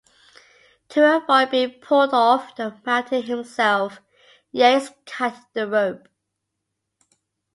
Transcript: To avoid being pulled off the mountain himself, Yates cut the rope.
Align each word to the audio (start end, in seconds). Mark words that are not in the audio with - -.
To 0.89 1.15
avoid 1.17 1.51
being 1.51 1.79
pulled 1.79 2.11
off 2.11 2.55
the 2.55 2.75
mountain 2.87 3.21
himself, 3.21 4.01
Yates 4.51 4.89
cut 5.05 5.35
the 5.53 5.67
rope. 5.67 6.07